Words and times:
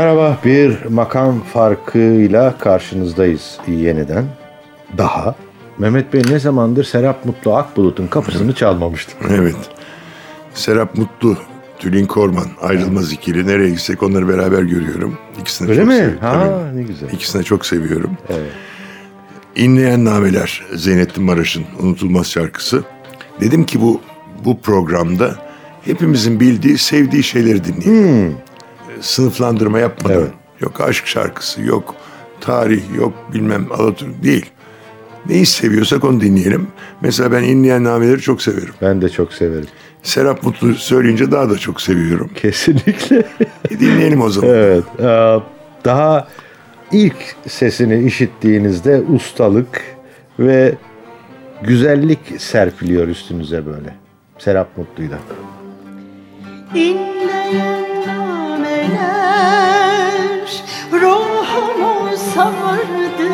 Merhaba, 0.00 0.38
bir 0.44 0.84
makam 0.84 1.40
farkıyla 1.40 2.58
karşınızdayız 2.58 3.58
yeniden. 3.68 4.24
Daha. 4.98 5.34
Mehmet 5.78 6.12
Bey 6.12 6.22
ne 6.30 6.38
zamandır 6.38 6.84
Serap 6.84 7.24
Mutlu 7.24 7.56
Akbulut'un 7.56 8.06
kapısını 8.06 8.54
çalmamıştı. 8.54 9.12
Evet. 9.30 9.56
Serap 10.54 10.98
Mutlu, 10.98 11.36
Tülin 11.78 12.06
Korman 12.06 12.46
ayrılmaz 12.60 13.12
ikili. 13.12 13.46
Nereye 13.46 13.70
gitsek 13.70 14.02
onları 14.02 14.28
beraber 14.28 14.62
görüyorum. 14.62 15.18
İkisini 15.40 15.70
Öyle 15.70 15.80
çok 15.80 15.88
mi? 15.88 15.94
seviyorum. 15.94 16.18
Ha, 16.20 16.70
ne 16.74 16.82
güzel. 16.82 17.08
İkisini 17.12 17.44
çok 17.44 17.66
seviyorum. 17.66 18.10
Evet. 18.28 18.52
İnleyen 19.56 20.04
Nameler 20.04 20.62
Zeynettin 20.74 21.24
Maraş'ın 21.24 21.64
unutulmaz 21.80 22.26
şarkısı. 22.30 22.82
Dedim 23.40 23.64
ki 23.64 23.80
bu 23.80 24.00
bu 24.44 24.60
programda 24.60 25.34
hepimizin 25.84 26.40
bildiği, 26.40 26.78
sevdiği 26.78 27.22
şeyleri 27.22 27.64
dinleyelim. 27.64 28.36
Sınıflandırma 29.00 29.78
yapmadan. 29.78 30.16
Evet. 30.18 30.30
Yok 30.60 30.80
aşk 30.80 31.06
şarkısı, 31.06 31.62
yok 31.62 31.94
tarih, 32.40 32.82
yok 32.96 33.12
bilmem 33.34 33.66
Alaturk 33.72 34.22
değil. 34.24 34.46
Neyi 35.28 35.46
seviyorsak 35.46 36.04
onu 36.04 36.20
dinleyelim. 36.20 36.66
Mesela 37.00 37.32
ben 37.32 37.42
İnleyen 37.42 37.84
Nameleri 37.84 38.20
çok 38.20 38.42
severim. 38.42 38.74
Ben 38.82 39.02
de 39.02 39.08
çok 39.08 39.32
severim. 39.32 39.66
Serap 40.02 40.42
Mutlu 40.42 40.74
söyleyince 40.74 41.30
daha 41.32 41.50
da 41.50 41.58
çok 41.58 41.80
seviyorum. 41.80 42.30
Kesinlikle. 42.34 43.24
E 43.70 43.80
dinleyelim 43.80 44.20
o 44.22 44.28
zaman. 44.30 44.50
evet. 44.54 44.84
Ee, 45.00 45.38
Daha 45.84 46.28
ilk 46.92 47.16
sesini 47.48 48.04
işittiğinizde 48.06 49.02
ustalık 49.14 49.82
ve 50.38 50.74
güzellik 51.62 52.18
serpiliyor 52.38 53.08
üstünüze 53.08 53.66
böyle. 53.66 53.94
Serap 54.38 54.76
Mutlu'yla. 54.78 55.18
İnleyen 56.74 57.29
sardı 62.34 63.30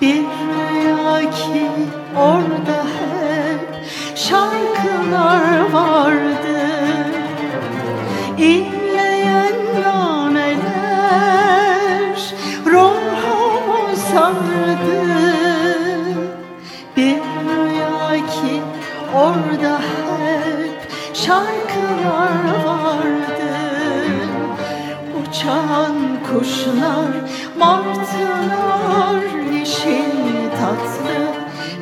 Bir 0.00 0.22
rüya 0.22 1.30
ki 1.30 1.70
orada 2.16 2.84
hep 2.84 3.84
şarkılar 4.16 5.72
vardı. 5.72 6.58
İnleyen 8.38 9.54
nameler 9.84 10.54
ruhumu 12.66 13.96
sardı. 14.12 15.00
Bir 16.96 17.16
rüya 17.16 18.26
ki 18.26 18.62
orada 19.14 19.78
hep 19.78 20.80
şarkılar 21.14 22.64
vardı 22.64 23.33
Uçan 25.34 25.96
kuşlar, 26.26 27.12
martılar, 27.58 29.22
yeşil 29.52 30.50
tatlı 30.60 31.18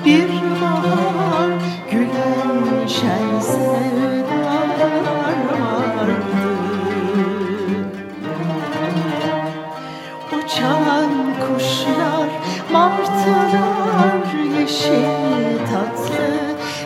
bir 0.05 0.29
bahar 0.61 1.53
Gülen 1.91 2.87
şen 2.87 3.41
sevdalar 3.41 4.81
vardı 5.61 6.55
Uçan 10.33 11.13
kuşlar, 11.41 12.29
martılar, 12.73 14.25
yeşil 14.61 15.59
tatlı 15.73 16.29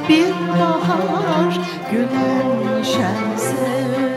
bir 0.09 0.35
bahar 0.61 1.61
Gülen 1.91 2.83
şen 2.83 3.37
sevdalar 3.37 4.16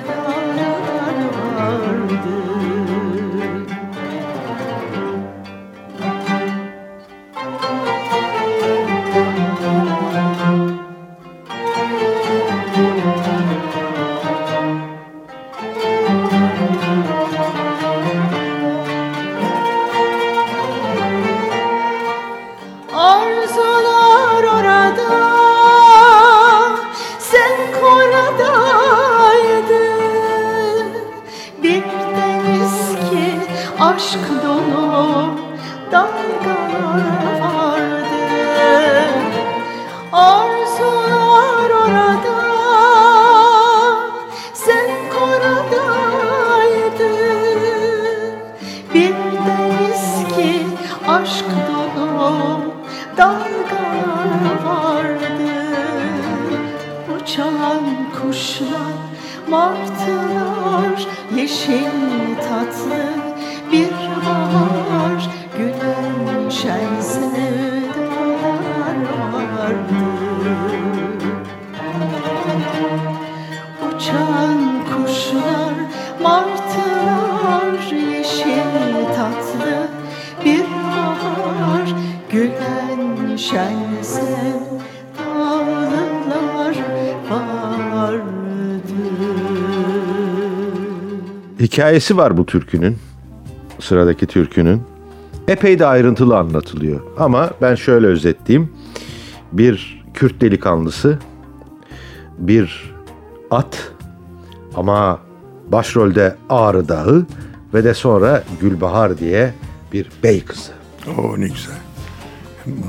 Hikayesi 91.79 92.17
var 92.17 92.37
bu 92.37 92.45
türkünün. 92.45 92.97
Sıradaki 93.79 94.25
türkünün. 94.25 94.81
Epey 95.47 95.79
de 95.79 95.85
ayrıntılı 95.85 96.37
anlatılıyor. 96.37 96.99
Ama 97.17 97.51
ben 97.61 97.75
şöyle 97.75 98.07
özetleyeyim. 98.07 98.73
Bir 99.51 100.03
Kürt 100.13 100.41
delikanlısı, 100.41 101.19
bir 102.37 102.95
at 103.51 103.91
ama 104.75 105.19
başrolde 105.67 106.35
Ağrı 106.49 106.87
Dağı 106.87 107.25
ve 107.73 107.83
de 107.83 107.93
sonra 107.93 108.43
Gülbahar 108.61 109.17
diye 109.17 109.53
bir 109.93 110.07
bey 110.23 110.43
kızı. 110.43 110.71
Oo 111.17 111.39
ne 111.39 111.47
güzel. 111.47 111.88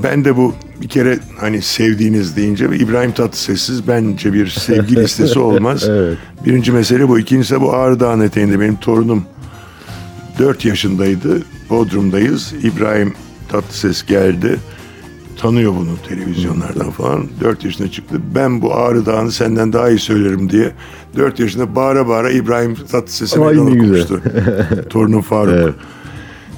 Ben 0.03 0.25
de 0.25 0.37
bu 0.37 0.53
bir 0.81 0.87
kere 0.87 1.19
hani 1.37 1.61
sevdiğiniz 1.61 2.35
deyince 2.35 2.65
İbrahim 2.65 3.11
Tatlıses'siz 3.11 3.87
bence 3.87 4.33
bir 4.33 4.47
sevgi 4.47 4.95
listesi 5.01 5.39
olmaz. 5.39 5.89
Evet. 5.89 6.17
Birinci 6.45 6.71
mesele 6.71 7.09
bu. 7.09 7.19
İkincisi 7.19 7.61
bu 7.61 7.73
Ağrı 7.73 7.99
Dağı'nın 7.99 8.23
eteğinde 8.23 8.59
benim 8.59 8.75
torunum 8.75 9.23
4 10.39 10.65
yaşındaydı. 10.65 11.41
Bodrum'dayız. 11.69 12.53
İbrahim 12.63 13.13
Tatlıses 13.49 14.05
geldi. 14.05 14.57
Tanıyor 15.37 15.73
bunu 15.75 15.89
televizyonlardan 16.09 16.91
falan. 16.91 17.27
4 17.41 17.65
yaşında 17.65 17.91
çıktı. 17.91 18.21
Ben 18.35 18.61
bu 18.61 18.75
Ağrı 18.75 19.05
Dağı'nı 19.05 19.31
senden 19.31 19.73
daha 19.73 19.89
iyi 19.89 19.99
söylerim 19.99 20.49
diye 20.49 20.71
4 21.17 21.39
yaşında 21.39 21.75
bağıra 21.75 22.07
bağıra 22.07 22.31
İbrahim 22.31 22.75
Tatlıses'e 22.75 23.39
meydan 23.39 23.67
okumuştu. 23.67 24.21
Torunum 24.89 25.21
Faruk. 25.21 25.53
Evet. 25.53 25.73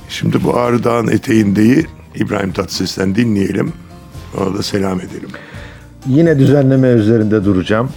Şimdi 0.10 0.44
bu 0.44 0.58
Ağrı 0.58 0.84
Dağı'nın 0.84 1.12
eteğindeyi 1.12 1.86
İbrahim 2.16 2.52
Tatlıses'ten 2.52 3.16
dinleyelim. 3.16 3.74
Ona 4.38 4.58
da 4.58 4.64
selam 4.64 5.00
edelim. 5.02 5.30
yine 6.08 6.40
düzenleme 6.40 6.88
üzerinde 6.88 7.46
duracağım. 7.46 7.90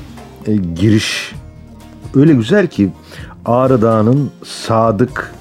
E, 0.47 0.57
giriş 0.57 1.33
öyle 2.15 2.33
güzel 2.35 2.67
ki 2.67 2.91
Ağrı 3.45 3.83
Dağı'nın 3.83 4.31
sadık 4.45 5.35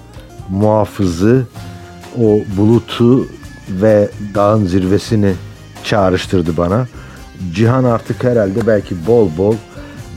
muhafızı 0.49 1.43
o 2.21 2.39
bulutu 2.57 3.27
ve 3.69 4.09
dağın 4.35 4.65
zirvesini 4.65 5.33
çağrıştırdı 5.83 6.57
bana. 6.57 6.87
Cihan 7.53 7.83
artık 7.83 8.23
herhalde 8.23 8.67
belki 8.67 9.07
bol 9.07 9.29
bol 9.37 9.55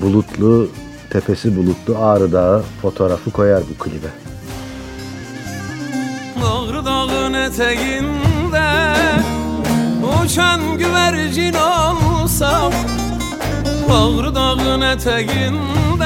bulutlu, 0.02 0.68
tepesi 1.10 1.56
bulutlu 1.56 1.98
Ağrı 1.98 2.32
Dağı 2.32 2.62
fotoğrafı 2.82 3.30
koyar 3.30 3.62
bu 3.70 3.84
klibe. 3.84 4.08
Ağrı 6.44 6.84
dağın 6.84 7.32
eteğinde 7.34 8.27
Uçan 10.28 10.78
güvercin 10.78 11.54
olsam 11.54 12.72
Ağrı 13.92 14.34
dağın 14.34 14.80
eteğinde 14.80 16.04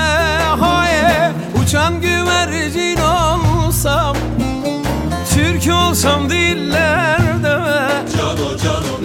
Haye 0.60 1.32
uçan 1.62 2.00
güvercin 2.00 2.98
olsam 3.00 4.16
Türk 5.34 5.74
olsam 5.74 6.30
dillerde 6.30 7.58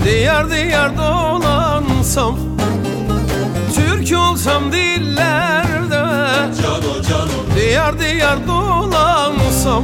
Diyar 0.05 0.51
diyar 0.51 0.97
dolansam 0.97 2.37
Türk 3.75 4.19
olsam 4.19 4.71
dillerde 4.71 6.05
Diyar 7.55 7.99
diyar 7.99 8.47
dolansam 8.47 9.83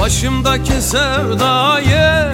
Başımdaki 0.00 0.72
sevdayı 0.72 2.32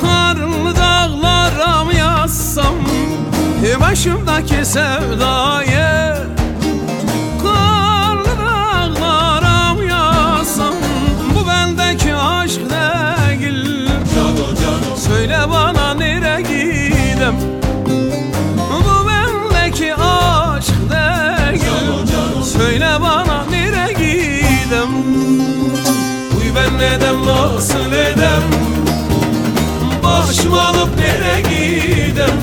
Karlı 0.00 0.76
dağlara 0.76 1.84
mı 1.84 1.94
yazsam? 1.94 2.74
E, 3.66 3.80
Başımdaki 3.80 4.64
sevdayı 4.64 6.14
Karlı 7.42 8.24
dağlara 8.40 9.74
mı 9.74 9.84
yazsam? 9.84 10.74
Bu 11.34 11.48
bendeki 11.48 12.14
aşk 12.16 12.60
değil. 12.70 13.90
Söyle 14.96 15.38
bana 15.50 15.94
nereye 15.94 16.40
gidem? 16.40 17.34
Bu 18.70 19.08
bendeki 19.08 19.94
aşk 19.94 20.74
değil. 20.90 21.62
Söyle 22.44 22.88
bana 23.02 23.29
Neden 26.80 27.26
nasıl 27.26 27.92
edem? 27.92 28.42
Başımı 30.04 30.62
alıp 30.68 30.88
nereye 30.98 31.40
gidem? 31.40 32.36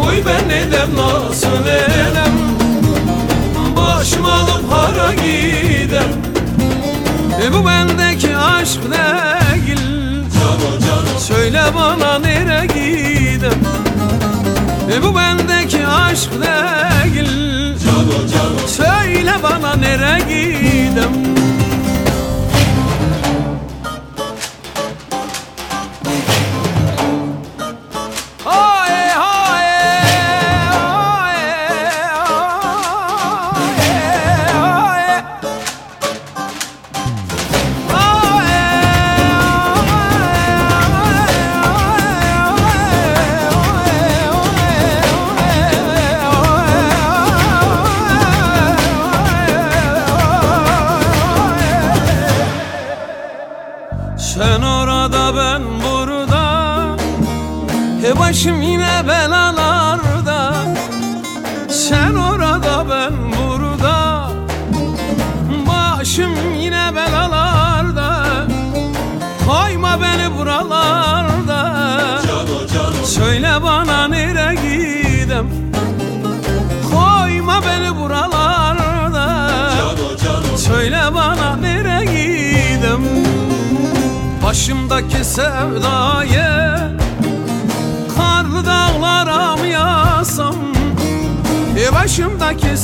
Uy 0.00 0.14
ben 0.26 0.48
neden 0.48 0.88
nasıl 0.96 1.66
edem? 1.66 2.34
Başımı 3.76 4.32
alıp 4.32 4.72
hara 4.72 5.14
gidem? 5.14 6.08
E 7.44 7.52
bu 7.52 7.66
bendeki 7.66 8.36
aşk 8.36 8.80
değil 8.82 9.78
Söyle 11.18 11.62
bana 11.76 12.18
nereye 12.18 12.66
gidem? 12.66 13.60
E 14.92 15.02
bu 15.02 15.16
bendeki 15.16 15.86
aşk 15.86 16.30
değil 16.32 17.78
Söyle 18.66 19.32
bana 19.42 19.74
nereye 19.74 20.18
gidem 20.18 21.43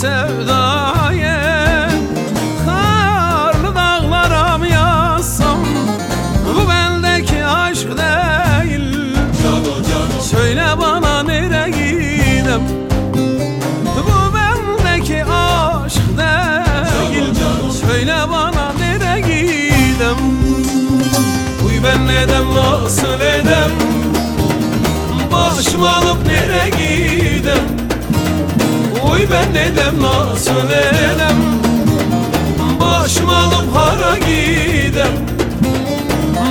Sevdayı 0.00 1.37
Karlı 2.67 3.75
dağlara 3.75 4.58
mı 4.58 4.69
yazsam? 4.69 5.58
Bu 6.47 6.69
bendeki 6.69 7.44
aşk 7.44 7.88
değil. 7.88 9.17
Söyle 10.20 10.64
bana 10.79 11.23
nereye 11.23 11.69
gidem 11.69 12.61
Bu 13.97 14.35
bendeki 14.35 15.25
aşk 15.25 16.03
değil. 16.19 17.35
Söyle 17.87 18.17
bana 18.31 18.73
nereye 18.79 19.20
gidem 19.20 20.17
Uy 21.67 21.73
ben 21.85 22.06
neden 22.06 22.55
nasıl 22.55 23.20
edem? 23.20 23.70
Başımı 25.32 25.96
alıp 25.96 26.26
nereye 26.26 26.69
gidem 26.69 26.89
ben 29.31 29.55
neden 29.55 30.03
nasıl 30.03 30.70
edem? 30.70 31.37
Başımı 32.81 33.37
alıp 33.37 33.77
hara 33.77 34.19
gidem? 34.19 35.13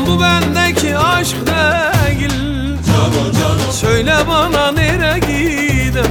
Bu 0.07 0.21
bendeki 0.21 0.97
aşk 0.97 1.35
değil. 1.45 2.31
Söyle 3.71 4.13
bana 4.27 4.71
nereye 4.71 5.19
gidem? 5.19 6.05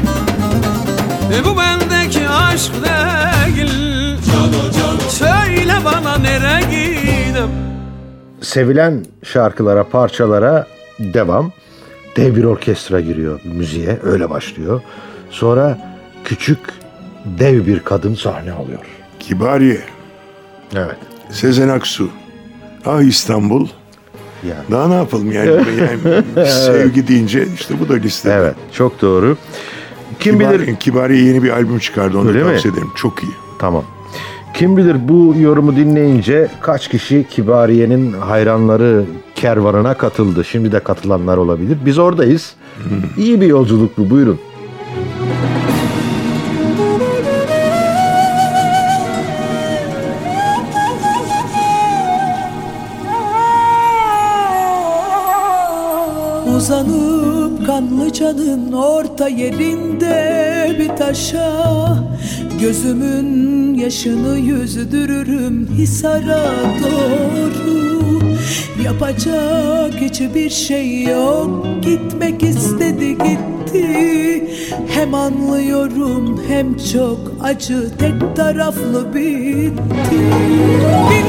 E 1.34 1.44
bu 1.44 1.58
bendeki 1.58 2.28
aşk 2.28 2.72
değil. 2.74 3.70
Söyle 5.08 5.74
bana 5.84 6.18
nereye 6.18 6.60
gidem? 6.60 7.48
Sevilen 8.40 9.06
şarkılara, 9.22 9.84
parçalara 9.84 10.66
devam. 10.98 11.52
Dev 12.16 12.36
bir 12.36 12.44
orkestra 12.44 13.00
giriyor 13.00 13.40
müziğe, 13.44 13.98
öyle 14.02 14.30
başlıyor. 14.30 14.80
Sonra 15.30 15.78
küçük, 16.28 16.58
dev 17.24 17.66
bir 17.66 17.80
kadın 17.80 18.14
sahne 18.14 18.52
alıyor. 18.52 18.80
Kibariye, 19.20 19.80
Evet. 20.74 20.96
Sezen 21.30 21.68
Aksu, 21.68 22.08
Ah 22.86 23.02
İstanbul. 23.02 23.68
Yani. 24.48 24.60
Daha 24.70 24.88
ne 24.88 24.94
yapalım 24.94 25.32
yani? 25.32 25.48
yani 25.78 26.46
sevgi 26.48 27.08
deyince 27.08 27.46
işte 27.54 27.74
bu 27.80 27.88
da 27.88 27.94
liste. 27.94 28.30
Evet, 28.30 28.54
çok 28.72 29.02
doğru. 29.02 29.36
Kim 30.20 30.40
bilir 30.40 30.76
Kibariye, 30.76 31.24
yeni 31.24 31.42
bir 31.42 31.50
albüm 31.50 31.78
çıkardı 31.78 32.18
onu 32.18 32.28
Öyle 32.28 32.44
mi? 32.44 32.50
tavsiye 32.50 32.74
ederim. 32.74 32.88
Çok 32.96 33.22
iyi. 33.22 33.32
Tamam. 33.58 33.84
Kim 34.54 34.76
bilir 34.76 35.08
bu 35.08 35.34
yorumu 35.38 35.76
dinleyince 35.76 36.48
kaç 36.60 36.88
kişi 36.88 37.26
Kibariye'nin 37.30 38.12
hayranları 38.12 39.04
kervanına 39.34 39.94
katıldı. 39.94 40.44
Şimdi 40.44 40.72
de 40.72 40.80
katılanlar 40.80 41.36
olabilir. 41.36 41.78
Biz 41.86 41.98
oradayız. 41.98 42.54
İyi 43.16 43.40
bir 43.40 43.46
yolculuk 43.46 43.98
bu. 43.98 44.10
Buyurun. 44.10 44.38
Uzanıp 56.58 57.66
Kanlıca'nın 57.66 58.72
orta 58.72 59.28
yerinde 59.28 60.76
bir 60.78 60.96
taşa. 60.96 61.52
Gözümün 62.60 63.74
yaşını 63.74 64.38
yüzdürürüm 64.38 65.68
Hisar'a 65.74 66.52
doğru. 66.82 68.20
Yapacak 68.84 69.94
hiçbir 70.00 70.50
şey 70.50 71.02
yok 71.02 71.66
Gitmek 71.82 72.42
istedi 72.42 73.08
gitti. 73.08 74.48
Hem 74.88 75.14
anlıyorum 75.14 76.40
hem 76.48 76.76
çok 76.76 77.18
acı 77.42 77.90
Tek 77.98 78.36
taraflı 78.36 79.14
bitti. 79.14 80.20
Bir 81.10 81.28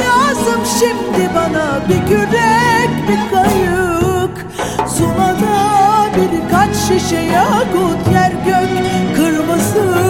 lazım 0.00 0.60
şimdi 0.80 1.30
bana 1.34 1.80
Bir 1.88 2.06
kürek 2.08 3.08
bir 3.08 3.30
kayık 4.94 5.14
Zula'da 5.14 6.10
birkaç 6.32 6.76
şişe 6.76 7.20
yakut 7.20 8.12
Yer 8.12 8.30
gök 8.30 8.68
kırmızı. 9.16 10.04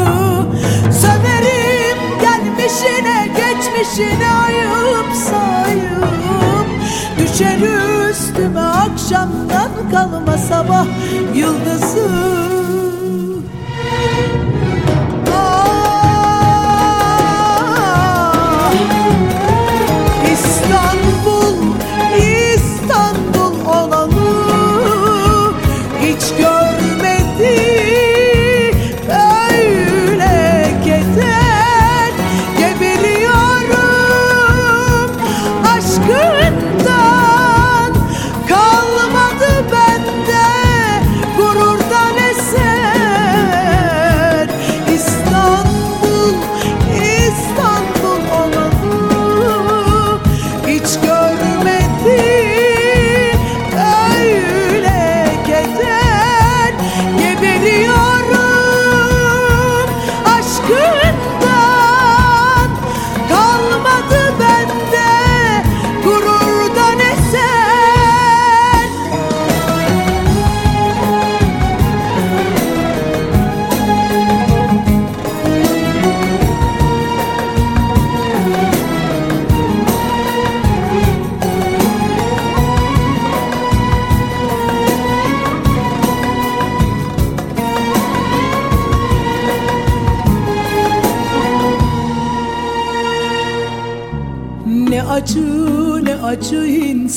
Söverim 1.00 1.98
gelmişine 2.20 3.28
geçmişine 3.36 4.32
ayıp 4.32 5.16
sayıp. 5.30 6.68
Düşer 7.18 7.58
üstüme 8.10 8.60
akşamdan 8.60 9.70
kalma 9.90 10.38
sabah 10.38 10.86
yıldızı 11.34 12.08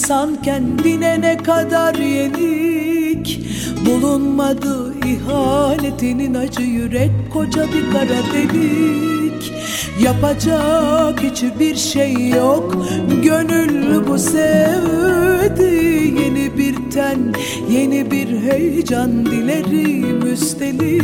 insan 0.08 0.42
kendine 0.42 1.22
ne 1.22 1.38
kadar 1.38 1.96
yenik? 1.96 3.40
Bulunmadı 3.86 4.94
ihanetinin 5.06 6.34
acı 6.34 6.62
yürek 6.62 7.12
koca 7.34 7.64
bir 7.64 7.92
kara 7.94 8.20
delik. 8.34 9.54
Yapacak 10.02 11.24
hiçbir 11.24 11.76
şey 11.76 12.30
yok 12.30 12.86
Gönül 13.24 14.08
bu 14.08 14.18
sevdi 14.18 15.76
Yeni 16.22 16.58
bir 16.58 16.76
ten 16.92 17.34
Yeni 17.70 18.12
bir 18.12 18.42
heyecan 18.42 19.26
dilerim 19.26 20.34
üstelik. 20.34 21.04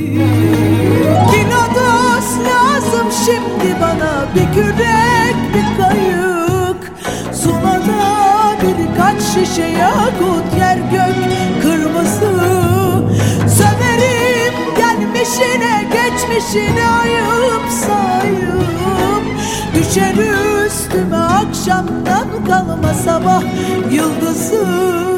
Bir 1.33 1.45
lodos 1.45 2.29
lazım 2.47 3.07
şimdi 3.25 3.75
bana 3.81 4.25
Bir 4.35 4.53
kürek 4.55 5.35
bir 5.53 5.83
kayık 5.83 6.12
şişe 9.33 9.67
yakut 9.67 10.57
Yer 10.59 10.77
gök 10.77 11.15
kırmızı. 11.61 12.33
Söverim 13.47 14.53
gelmişine 14.77 15.85
geçmişine 15.93 16.87
ayıp 17.01 17.71
sayıp. 17.71 19.23
Düşer 19.75 20.15
üstüme 20.65 21.17
akşamdan 21.17 22.27
kalma 22.47 22.93
sabah 22.93 23.43
yıldızı 23.91 25.12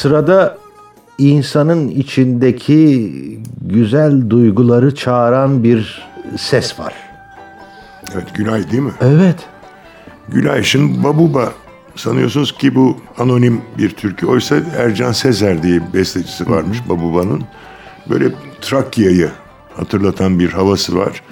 Sırada 0.00 0.58
insanın 1.18 1.88
içindeki 1.88 3.12
güzel 3.62 4.30
duyguları 4.30 4.94
çağıran 4.94 5.64
bir 5.64 6.08
ses 6.38 6.78
var. 6.78 6.94
Evet 8.14 8.34
Günay 8.34 8.70
değil 8.70 8.82
mi? 8.82 8.92
Evet. 9.00 9.36
Gülay 10.28 10.62
şimdi 10.62 11.04
Babuba 11.04 11.52
sanıyorsunuz 11.96 12.52
ki 12.52 12.74
bu 12.74 12.96
anonim 13.18 13.60
bir 13.78 13.90
türkü. 13.90 14.26
Oysa 14.26 14.56
Ercan 14.76 15.12
Sezer 15.12 15.62
diye 15.62 15.80
bir 15.80 15.98
bestecisi 15.98 16.50
varmış 16.50 16.78
Babuba'nın. 16.88 17.42
Böyle 18.10 18.24
Trakya'yı 18.60 19.30
hatırlatan 19.76 20.38
bir 20.38 20.50
havası 20.50 20.98
var. 20.98 21.22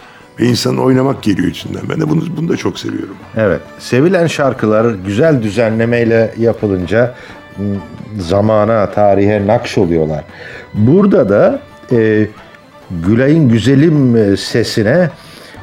Ve 0.41 0.45
insanın 0.45 0.79
oynamak 0.79 1.23
geliyor 1.23 1.49
içinden. 1.49 1.83
Ben 1.89 2.01
de 2.01 2.09
bunu, 2.09 2.23
bunu 2.37 2.49
da 2.49 2.57
çok 2.57 2.79
seviyorum. 2.79 3.17
Evet. 3.37 3.61
Sevilen 3.79 4.27
şarkılar 4.27 4.95
güzel 5.07 5.43
düzenlemeyle 5.43 6.35
yapılınca 6.39 7.15
zamana, 8.19 8.91
tarihe 8.91 9.47
nakş 9.47 9.79
oluyorlar. 9.79 10.25
Burada 10.75 11.29
da 11.29 11.61
e, 11.93 12.27
Gülay'ın 12.91 13.49
güzelim 13.49 14.17
e, 14.17 14.37
sesine 14.37 15.11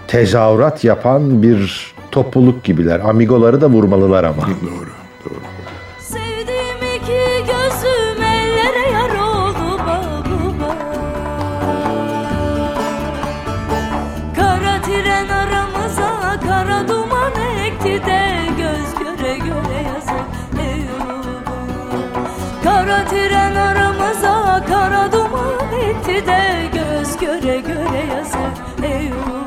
tezahürat 0.07 0.83
yapan 0.83 1.43
bir 1.43 1.93
topluluk 2.11 2.63
gibiler. 2.63 2.99
Amigoları 2.99 3.61
da 3.61 3.69
vurmalılar 3.69 4.23
ama. 4.23 4.43
Doğru, 4.47 4.89
girdi 26.05 26.27
de 26.27 26.69
göz 26.73 27.17
göre 27.17 27.59
göre 27.59 28.05
yazık 28.17 28.83
eyvah 28.83 29.45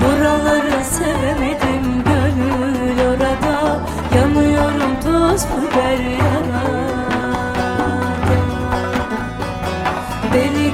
Buraları 0.00 0.84
sevemedim 0.84 2.04
gönül 2.04 3.06
orada. 3.08 3.80
Yanıyorum 4.16 5.00
toz 5.04 5.46
biber 5.46 5.98
yarada 5.98 6.74
Beni 10.34 10.73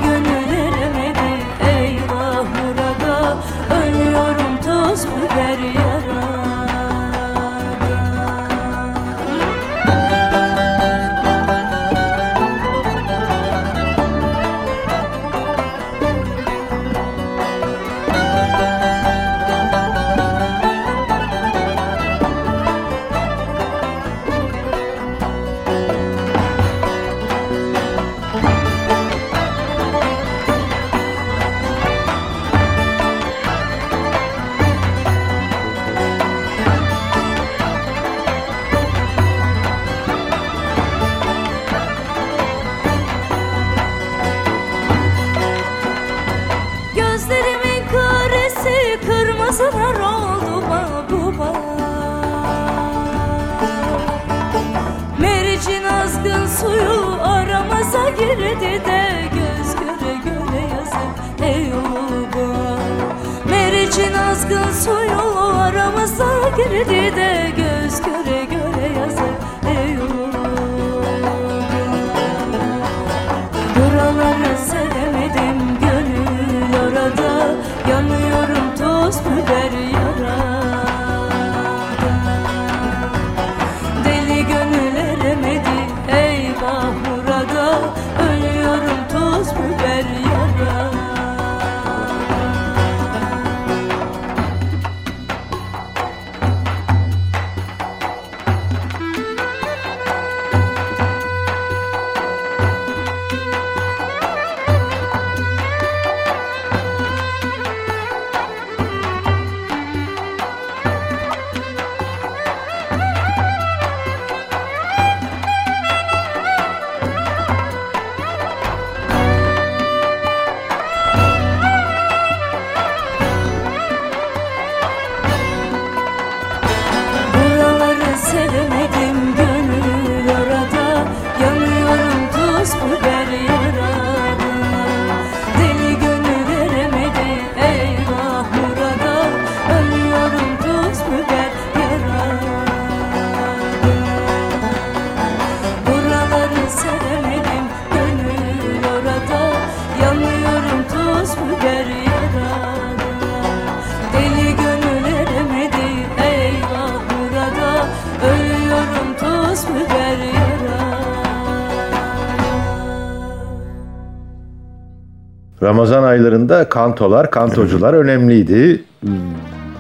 Ramazan 165.63 166.03
aylarında 166.03 166.69
kantolar, 166.69 167.31
kantocular 167.31 167.95
önemliydi. 167.95 168.85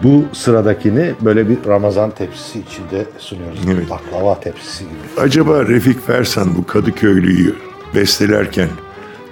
Bu 0.02 0.24
sıradakini 0.32 1.14
böyle 1.20 1.48
bir 1.48 1.58
Ramazan 1.66 2.10
tepsisi 2.10 2.58
içinde 2.60 3.06
sunuyoruz. 3.18 3.60
Evet. 3.74 3.90
Baklava 3.90 4.40
tepsisi 4.40 4.84
gibi. 4.84 5.20
Acaba 5.20 5.66
Refik 5.66 6.06
Fersan 6.06 6.48
bu 6.56 6.66
Kadıköylü'yü 6.66 7.54
bestelerken 7.94 8.68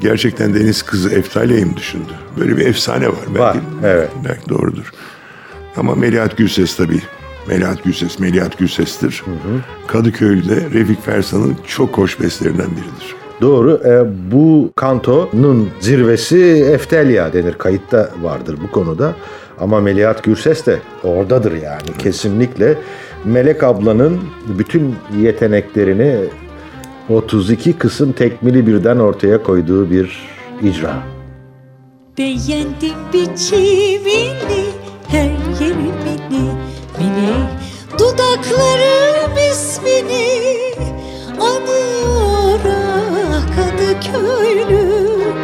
gerçekten 0.00 0.54
Deniz 0.54 0.82
Kızı 0.82 1.10
Eftalye'yi 1.10 1.64
mi 1.64 1.76
düşündü? 1.76 2.12
Böyle 2.40 2.56
bir 2.56 2.66
efsane 2.66 3.08
var. 3.08 3.16
Belki, 3.28 3.40
Var, 3.40 3.56
evet. 3.84 4.10
Belki 4.24 4.48
doğrudur. 4.48 4.92
Ama 5.76 5.94
Melihat 5.94 6.36
Gülses 6.36 6.76
tabii. 6.76 7.02
Melihat 7.48 7.84
Gülses, 7.84 8.18
Melihat 8.18 8.58
Gülses'tir. 8.58 9.22
Kadıköylü'de 9.86 10.70
Refik 10.70 11.04
Fersan'ın 11.04 11.56
çok 11.66 11.98
hoş 11.98 12.20
bestelerinden 12.20 12.70
biridir. 12.70 13.17
Doğru. 13.40 13.80
E, 13.84 14.04
bu 14.32 14.72
kantonun 14.76 15.70
zirvesi 15.80 16.38
Eftelya 16.72 17.32
denir. 17.32 17.52
Kayıtta 17.52 18.10
vardır 18.22 18.58
bu 18.62 18.70
konuda. 18.70 19.14
Ama 19.60 19.80
Melihat 19.80 20.22
Gürses 20.22 20.66
de 20.66 20.78
oradadır 21.04 21.52
yani 21.52 21.98
kesinlikle. 21.98 22.78
Melek 23.24 23.62
ablanın 23.62 24.18
bütün 24.58 24.94
yeteneklerini 25.20 26.16
32 27.10 27.72
kısım 27.72 28.12
tekmili 28.12 28.66
birden 28.66 28.98
ortaya 28.98 29.42
koyduğu 29.42 29.90
bir 29.90 30.28
icra. 30.62 30.94
Beğendim 32.18 32.98
biçimini, 33.12 34.64
her 35.08 35.30
yerimini, 35.60 36.52
mini 36.98 37.48
Dudaklarım 37.92 39.36
ismini 39.52 40.47
Kadıköylü 43.98 45.34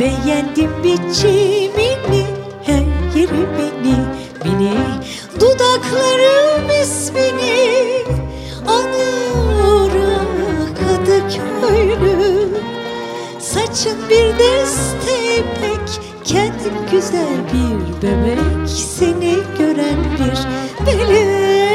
Beğendim 0.00 0.70
biçimini, 0.84 2.26
her 2.64 2.82
yerimini, 3.14 3.96
mini 4.44 4.74
Dudaklarım 5.40 6.82
ismini 6.82 8.04
anıyor 8.66 9.90
Kadıköylü 10.80 12.48
Saçın 13.38 14.08
bir 14.10 14.38
deste 14.38 15.36
ipek 15.38 16.00
Kendin 16.24 16.90
güzel 16.90 17.38
bir 17.52 18.02
bebek. 18.02 18.68
Seni 18.68 19.34
gören 19.58 20.04
bir 20.18 20.38
melek 20.86 21.73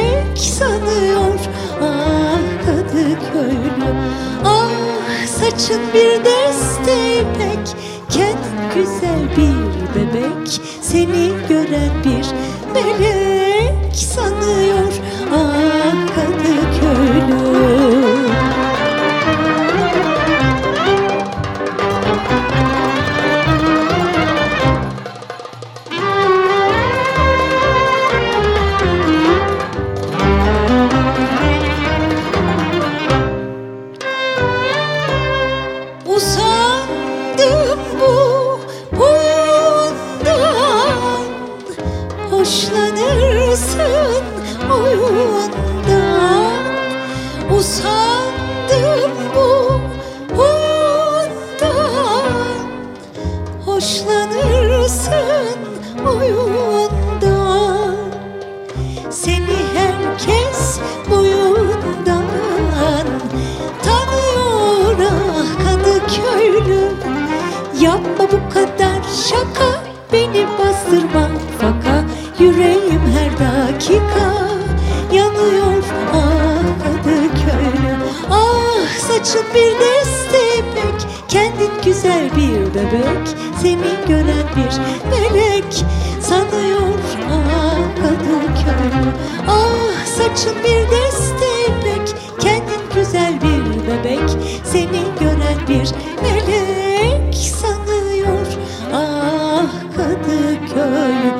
Seni 83.70 84.08
gören 84.08 84.48
bir 84.56 84.74
melek 85.10 85.86
Sanıyor 86.22 87.00
ah 87.32 87.96
Kadıköylü 87.96 89.12
Ah 89.48 90.06
saçın 90.06 90.56
bir 90.64 90.92
deste 90.92 91.66
ipek 91.68 92.16
Kendin 92.40 92.96
güzel 92.96 93.34
bir 93.42 93.88
bebek 93.88 94.30
Seni 94.64 95.02
gören 95.20 95.68
bir 95.68 95.92
melek 96.22 97.36
Sanıyor 97.36 98.48
ah 98.94 99.72
Kadıköylü 99.98 101.39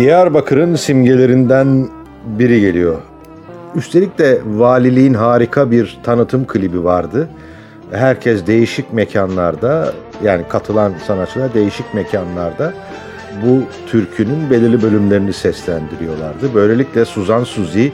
Diyarbakır'ın 0.00 0.74
simgelerinden 0.74 1.88
biri 2.38 2.60
geliyor. 2.60 2.98
Üstelik 3.74 4.18
de 4.18 4.40
valiliğin 4.46 5.14
harika 5.14 5.70
bir 5.70 5.98
tanıtım 6.02 6.46
klibi 6.46 6.84
vardı. 6.84 7.28
Herkes 7.92 8.46
değişik 8.46 8.92
mekanlarda 8.92 9.92
yani 10.24 10.42
katılan 10.48 10.92
sanatçılar 11.06 11.54
değişik 11.54 11.94
mekanlarda 11.94 12.74
bu 13.46 13.62
türkünün 13.86 14.50
belirli 14.50 14.82
bölümlerini 14.82 15.32
seslendiriyorlardı. 15.32 16.54
Böylelikle 16.54 17.04
Suzan 17.04 17.44
Suzi 17.44 17.92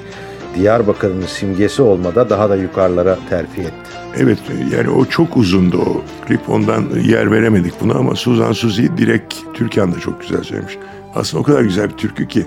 Diyarbakır'ın 0.55 1.23
simgesi 1.23 1.83
olmada 1.83 2.31
daha 2.31 2.51
da 2.51 2.57
yukarılara 2.57 3.19
terfi 3.31 3.61
etti. 3.61 3.73
Evet 4.17 4.39
yani 4.77 4.91
o 4.91 5.05
çok 5.05 5.37
uzundu 5.37 5.79
o 5.79 6.03
klip 6.27 6.51
ondan 6.51 6.85
yer 7.05 7.31
veremedik 7.31 7.81
buna 7.81 7.95
ama 7.95 8.15
Suzan 8.15 8.53
Suzi 8.53 8.99
direkt 8.99 9.35
Türkan 9.55 9.95
da 9.95 10.01
çok 10.01 10.21
güzel 10.21 10.43
söylemiş. 10.43 10.79
Aslında 11.17 11.41
o 11.41 11.45
kadar 11.45 11.61
güzel 11.61 11.89
bir 11.89 11.97
türkü 11.97 12.29
ki. 12.29 12.47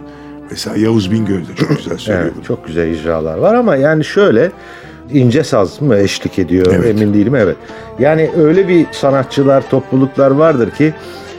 Mesela 0.51 0.77
Yavuz 0.77 1.11
Bingöl 1.11 1.39
de 1.41 1.55
çok 1.55 1.69
güzel 1.77 1.97
söylüyor 1.97 2.25
Evet, 2.25 2.33
bunu. 2.35 2.43
çok 2.43 2.67
güzel 2.67 2.87
icralar 2.87 3.37
var 3.37 3.55
ama 3.55 3.75
yani 3.75 4.05
şöyle 4.05 4.51
ince 5.11 5.43
saz 5.43 5.81
mı 5.81 5.97
eşlik 5.97 6.39
ediyor 6.39 6.65
Evet. 6.75 6.85
emin 6.85 7.13
değilim 7.13 7.35
evet. 7.35 7.55
Yani 7.99 8.31
öyle 8.37 8.67
bir 8.67 8.85
sanatçılar 8.91 9.69
topluluklar 9.69 10.31
vardır 10.31 10.71
ki 10.71 10.93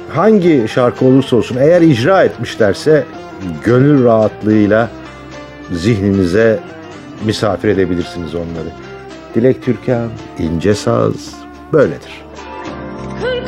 hangi 0.08 0.66
şarkı 0.68 1.04
olursa 1.04 1.36
olsun 1.36 1.56
eğer 1.60 1.82
icra 1.82 2.24
etmişlerse 2.24 3.04
gönül 3.64 4.04
rahatlığıyla 4.04 4.90
zihninize 5.72 6.60
misafir 7.24 7.68
edebilirsiniz 7.68 8.34
onları. 8.34 8.68
Dilek 9.34 9.62
Türkan, 9.62 10.08
ince 10.38 10.74
saz 10.74 11.14
böyledir. 11.72 12.24
Kırklarların 13.20 13.44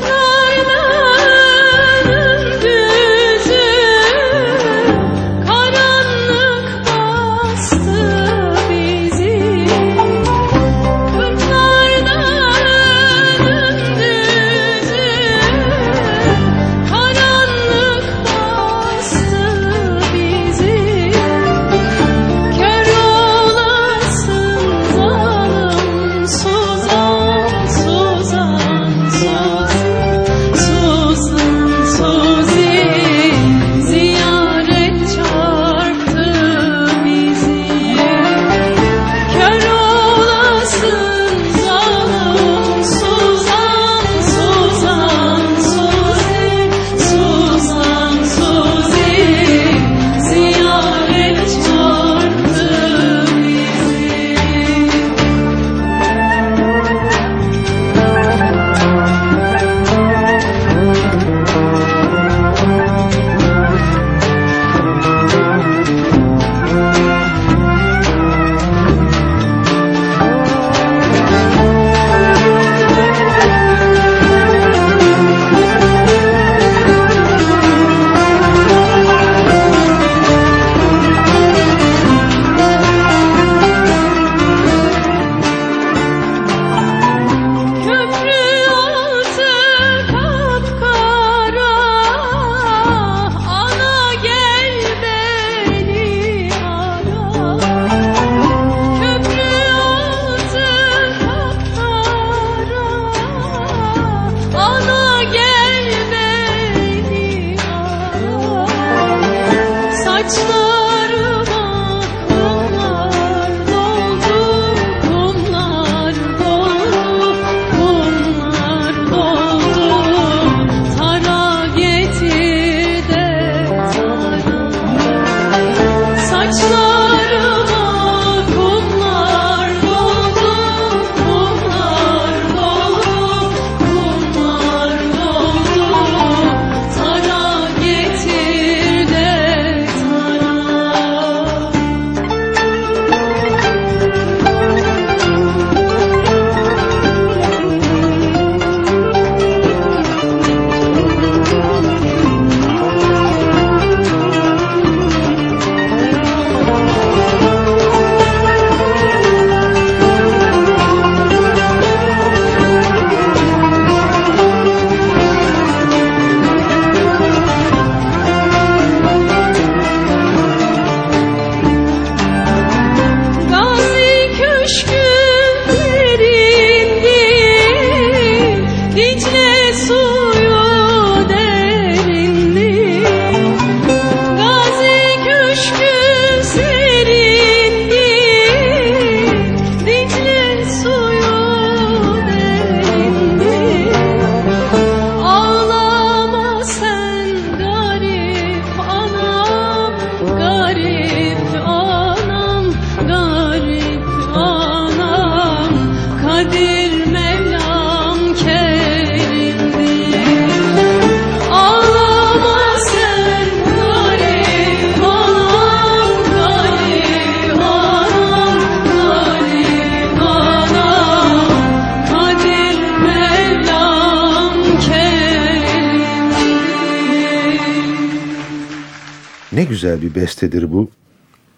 bestedir 230.43 230.73
bu. 230.73 230.89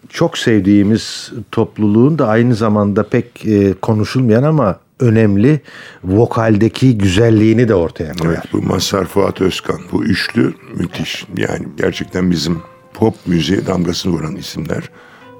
Çok 0.08 0.38
sevdiğimiz 0.38 1.32
topluluğun 1.52 2.18
da 2.18 2.28
aynı 2.28 2.54
zamanda 2.54 3.08
pek 3.08 3.46
e, 3.46 3.74
konuşulmayan 3.74 4.42
ama 4.42 4.78
önemli 5.00 5.60
vokaldeki 6.04 6.98
güzelliğini 6.98 7.68
de 7.68 7.74
ortaya 7.74 8.12
koyar. 8.12 8.32
Evet 8.32 8.52
bu 8.52 8.62
Mazhar 8.62 9.04
Fuat 9.04 9.40
Özkan 9.40 9.80
bu 9.92 10.04
üçlü 10.04 10.54
müthiş. 10.76 11.26
Yani 11.36 11.66
gerçekten 11.76 12.30
bizim 12.30 12.58
pop 12.94 13.14
müziğe 13.26 13.66
damgasını 13.66 14.12
vuran 14.12 14.36
isimler. 14.36 14.90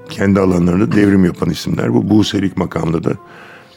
Kendi 0.09 0.39
alanlarında 0.39 0.91
devrim 0.91 1.25
yapan 1.25 1.49
isimler. 1.49 1.93
Bu 1.93 2.09
Buselik 2.09 2.57
makamında 2.57 3.03
da 3.03 3.11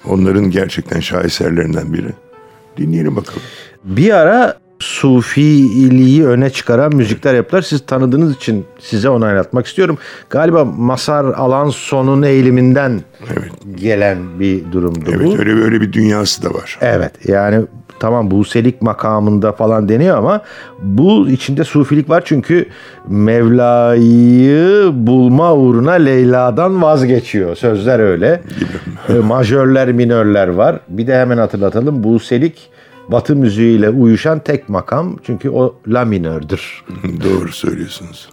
onların 0.05 0.51
gerçekten 0.51 1.01
şaheserlerinden 1.01 1.93
biri. 1.93 2.13
Dinleyelim 2.77 3.17
bakalım. 3.17 3.43
Bir 3.85 4.11
ara 4.11 4.59
Sufiliği 4.99 6.27
öne 6.27 6.51
çıkaran 6.51 6.97
müzikler 6.97 7.35
yaptılar. 7.35 7.63
Siz 7.63 7.87
tanıdığınız 7.87 8.37
için 8.37 8.65
size 8.81 9.09
onaylatmak 9.09 9.67
istiyorum. 9.67 9.99
Galiba 10.31 10.65
Masar 10.65 11.25
Alanson'un 11.25 12.23
eğiliminden 12.23 13.01
Evet. 13.33 13.53
gelen 13.77 14.41
bir 14.41 14.73
durumdu 14.73 15.01
bu. 15.07 15.11
Evet 15.11 15.39
öyle 15.41 15.65
öyle 15.65 15.81
bir 15.81 15.93
dünyası 15.93 16.43
da 16.43 16.55
var. 16.55 16.79
Evet 16.81 17.13
yani 17.29 17.65
tamam 18.01 18.31
Buselik 18.31 18.83
makamında 18.83 19.53
falan 19.53 19.89
deniyor 19.89 20.19
ama 20.19 20.43
bu 20.83 21.29
içinde 21.29 21.65
sufilik 21.65 22.11
var 22.11 22.23
çünkü 22.25 22.67
Mevla'yı 23.09 24.91
bulma 24.95 25.55
uğruna 25.55 25.93
Leyla'dan 25.93 26.83
vazgeçiyor. 26.83 27.57
Sözler 27.57 27.99
öyle. 27.99 28.41
E, 29.09 29.13
Majörler, 29.13 29.93
minörler 29.93 30.49
var. 30.49 30.81
Bir 30.89 31.07
de 31.07 31.19
hemen 31.19 31.39
hatırlatalım 31.39 32.05
Buselik 32.05 32.71
Batı 33.09 33.37
müziğiyle 33.37 33.91
uyuşan 33.91 34.39
tek 34.39 34.69
makam 34.69 35.17
çünkü 35.23 35.51
o 35.51 35.75
la 35.89 36.05
minördür. 36.05 36.85
Doğru 37.25 37.53
söylüyorsunuz. 37.53 38.29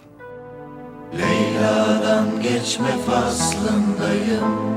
Leyla'dan 1.14 2.42
geçme 2.42 2.88
faslındayım 3.06 4.76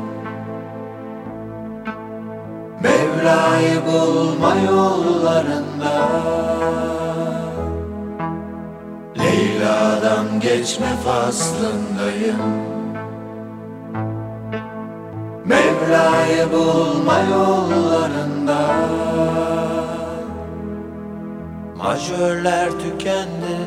Mevla'yı 2.84 3.82
bulma 3.88 4.56
yollarında 4.56 6.10
Leyla'dan 9.18 10.40
geçme 10.40 10.88
faslındayım 11.06 12.40
Mevla'yı 15.46 16.52
bulma 16.52 17.20
yollarında 17.20 18.60
Majörler 21.80 22.70
tükendi 22.72 23.58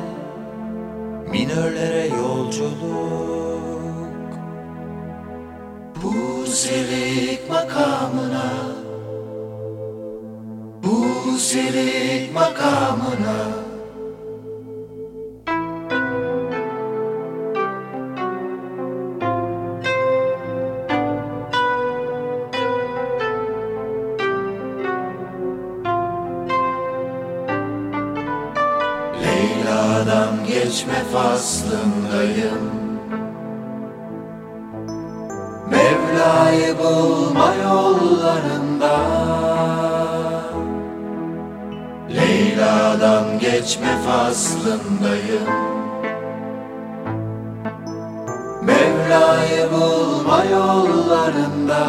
minörlere 1.31 2.07
yolculuk. 2.07 3.33
Bu 6.03 6.46
selik 6.46 7.51
makamına 7.51 8.53
Bu 10.83 11.38
selik 11.38 12.35
makamına 12.35 13.71
geçme 30.83 31.05
faslındayım. 31.12 32.71
Mevla'yı 35.71 36.79
bulma 36.79 37.55
yollarında. 37.64 38.99
Leyla'dan 42.11 43.38
geçme 43.38 43.99
faslındayım. 44.07 45.49
Mevla'yı 48.62 49.71
bulma 49.73 50.45
yollarında. 50.45 51.83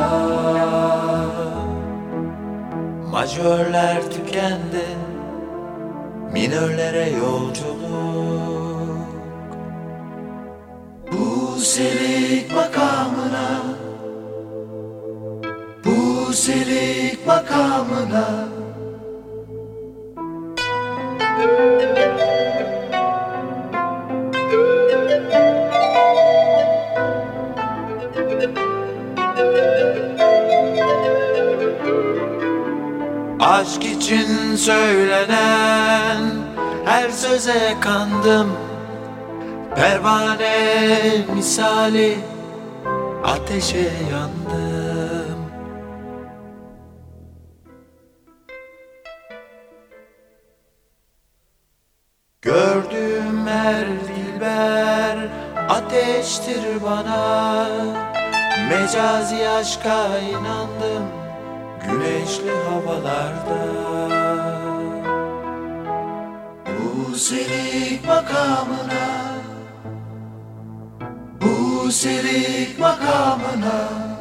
Majörler 3.11 4.01
tükendi 4.11 4.85
minörlere 6.33 7.09
yolculuk 7.09 7.72
makamına. 12.55 13.63
Bu 15.85 16.33
selik 16.33 17.27
makamına. 17.27 18.47
Aşk 33.39 33.83
için 33.85 34.55
söylenen 34.55 36.17
her 36.85 37.09
söze 37.09 37.77
kandım. 37.81 38.51
Pervane 39.75 41.25
misali 41.35 42.32
ateşe 43.33 43.91
yandım. 44.11 45.39
Gördüğüm 52.41 53.47
her 53.47 53.85
dilber 53.85 55.17
ateştir 55.69 56.83
bana. 56.83 57.67
Mecazi 58.69 59.49
aşka 59.49 60.19
inandım 60.19 61.03
güneşli 61.85 62.51
havalarda. 62.51 63.63
Bu 66.67 67.15
selik 67.15 68.07
makamına 68.07 69.32
Bu 71.93 71.97
selik 71.97 72.79
makamına 72.79 74.12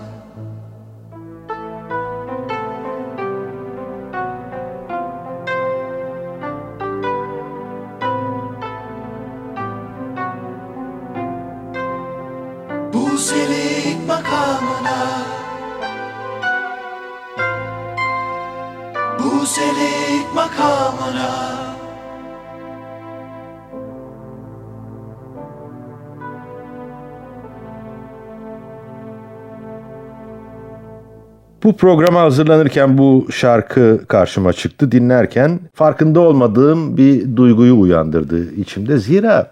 Bu 31.65 31.77
programa 31.77 32.21
hazırlanırken 32.21 32.99
bu 32.99 33.27
şarkı 33.31 34.05
karşıma 34.09 34.53
çıktı. 34.53 34.93
Dinlerken 34.93 35.61
farkında 35.75 36.21
olmadığım 36.21 36.97
bir 36.97 37.37
duyguyu 37.37 37.81
uyandırdı 37.81 38.55
içimde. 38.55 38.99
Zira 38.99 39.51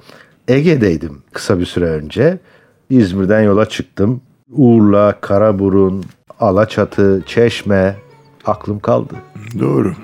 Ege'deydim 0.48 1.22
kısa 1.32 1.58
bir 1.58 1.66
süre 1.66 1.84
önce. 1.84 2.38
İzmir'den 2.90 3.42
yola 3.42 3.66
çıktım. 3.66 4.20
Urla, 4.52 5.20
Karaburun, 5.20 6.04
Alaçatı, 6.40 7.22
Çeşme 7.26 7.96
aklım 8.46 8.80
kaldı. 8.80 9.14
Doğru. 9.58 9.94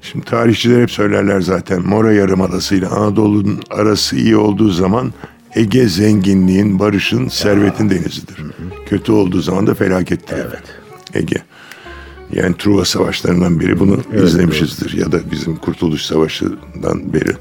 Şimdi 0.00 0.24
tarihçiler 0.24 0.82
hep 0.82 0.90
söylerler 0.90 1.40
zaten 1.40 1.82
Mora 1.82 2.12
Yarımadası 2.12 2.74
ile 2.74 2.86
Anadolu'nun 2.86 3.60
arası 3.70 4.16
iyi 4.16 4.36
olduğu 4.36 4.68
zaman 4.68 5.12
Ege 5.54 5.88
zenginliğin, 5.88 6.78
barışın, 6.78 7.28
servetin 7.28 7.90
denizidir. 7.90 8.36
Kötü 8.86 9.12
olduğu 9.12 9.40
zaman 9.40 9.66
da 9.66 9.74
felakettir. 9.74 10.36
Evet. 10.36 10.62
Ege. 11.16 11.42
Yani 12.32 12.56
Truva 12.58 12.84
Savaşlarından 12.84 13.60
biri 13.60 13.78
bunu 13.80 14.00
izlemişizdir 14.24 14.92
ya 14.98 15.12
da 15.12 15.30
bizim 15.30 15.56
Kurtuluş 15.56 16.02
Savaşı'ndan 16.02 17.12
beri. 17.12 17.32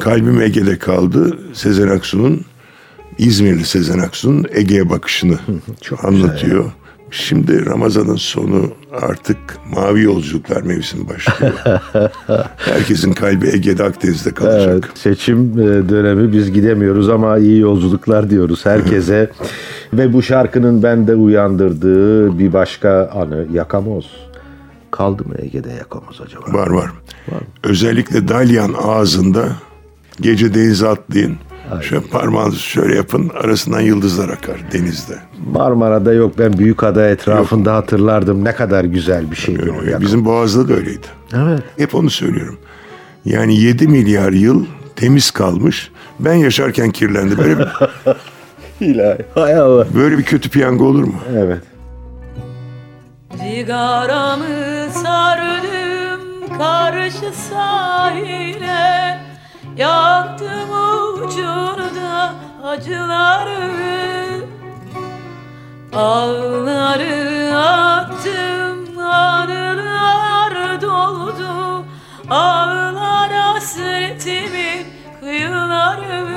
Kalbim 0.00 0.40
Ege'de 0.40 0.78
kaldı. 0.78 1.38
Sezen 1.54 1.88
Aksu'nun 1.88 2.44
İzmirli 3.18 3.64
Sezen 3.64 3.98
Aksu'nun 3.98 4.46
Ege'ye 4.52 4.90
bakışını 4.90 5.38
Çok 5.80 6.04
anlatıyor. 6.04 6.72
Şimdi 7.10 7.66
Ramazan'ın 7.66 8.16
sonu 8.16 8.70
artık 8.92 9.38
mavi 9.76 10.02
yolculuklar 10.02 10.62
mevsimi 10.62 11.08
başlıyor. 11.08 11.52
Herkesin 12.56 13.12
kalbi 13.12 13.48
Ege'de 13.48 13.84
Akdeniz'de 13.84 14.34
kalacak. 14.34 14.68
Evet, 14.72 14.84
seçim 14.98 15.58
e, 15.58 15.88
dönemi 15.88 16.32
biz 16.32 16.52
gidemiyoruz 16.52 17.08
ama 17.08 17.38
iyi 17.38 17.60
yolculuklar 17.60 18.30
diyoruz 18.30 18.66
herkese. 18.66 19.30
Ve 19.92 20.12
bu 20.12 20.22
şarkının 20.22 20.82
bende 20.82 21.14
uyandırdığı 21.14 22.38
bir 22.38 22.52
başka 22.52 23.10
anı 23.14 23.46
Yakamoz. 23.52 24.28
Kaldı 24.90 25.24
mı 25.24 25.34
Ege'de 25.38 25.70
Yakamoz 25.70 26.20
acaba? 26.26 26.58
Var 26.58 26.66
var. 26.66 26.90
Özellikle 27.64 28.28
Dalyan 28.28 28.74
ağzında 28.82 29.48
gece 30.20 30.54
denize 30.54 30.88
atlayın. 30.88 31.36
Şöyle 31.82 32.06
parmağınızı 32.06 32.58
şöyle 32.58 32.96
yapın 32.96 33.28
arasından 33.28 33.80
yıldızlar 33.80 34.28
akar 34.28 34.56
denizde. 34.72 35.14
Marmara'da 35.52 36.12
yok 36.12 36.38
ben 36.38 36.52
Büyükada 36.58 37.08
etrafında 37.08 37.74
hatırlardım 37.74 38.44
ne 38.44 38.54
kadar 38.54 38.84
güzel 38.84 39.30
bir 39.30 39.36
şeydi 39.36 39.70
o 39.70 39.82
Yakamoz. 39.82 40.00
Bizim 40.00 40.24
Boğaz'da 40.24 40.68
da 40.68 40.72
öyleydi. 40.74 41.06
Evet. 41.34 41.62
Hep 41.76 41.94
onu 41.94 42.10
söylüyorum. 42.10 42.58
Yani 43.24 43.56
7 43.60 43.88
milyar 43.88 44.32
yıl 44.32 44.66
temiz 44.96 45.30
kalmış. 45.30 45.90
Ben 46.20 46.34
yaşarken 46.34 46.90
kirlendi. 46.90 47.38
Böyle 47.38 47.58
bir, 47.58 47.66
İlahi. 48.86 49.18
Hay 49.34 49.54
Allah. 49.54 49.86
böyle 49.94 50.18
bir 50.18 50.22
kötü 50.22 50.50
piyango 50.50 50.84
olur 50.84 51.04
mu? 51.04 51.14
Evet. 51.36 51.62
Sigaramı 53.38 54.44
sardım 55.04 56.58
karşı 56.58 57.32
sahile 57.50 59.18
Yaktım 59.78 60.70
ucunda 61.14 62.32
acıları. 62.64 63.68
Ağları 65.94 67.58
attım 67.58 68.98
anılar 68.98 70.82
doldu. 70.82 71.84
Ağlar 72.30 73.32
hasretimin 73.32 74.86
kıyıları. 75.20 76.28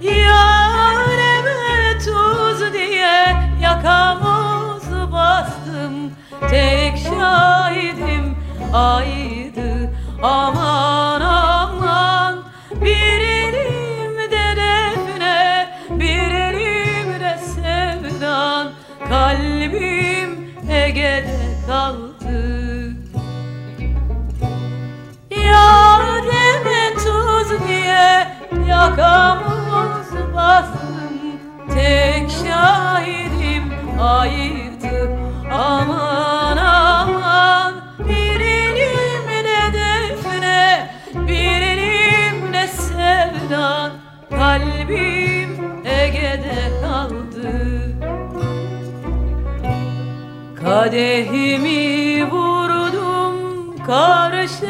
Yareme 0.00 1.98
tuz 1.98 2.72
diye 2.72 3.36
yakamoz 3.62 5.12
bastım. 5.12 6.12
Tek 6.50 6.98
şahidim 6.98 8.36
aydı 8.74 9.90
aman 10.22 10.91
yakamız 28.98 30.34
bastım 30.34 31.40
Tek 31.74 32.30
şahidim 32.30 33.72
ayırdı 34.00 35.10
aman 35.52 36.56
aman 36.56 37.74
Bir 37.98 38.40
elimde 38.40 39.72
defne 39.72 40.90
bir 41.14 41.62
elimde 41.62 42.66
sevdan. 42.66 43.92
Kalbim 44.30 45.84
Ege'de 45.84 46.80
kaldı. 46.82 47.52
Kadehimi 50.64 52.24
vurdum 52.30 53.76
karşıya 53.86 54.61